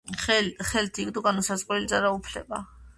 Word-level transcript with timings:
ხელთ 0.69 0.99
იგდო 1.05 1.25
განუსაზღვრელი 1.29 1.95
ძალაუფლება. 1.95 2.67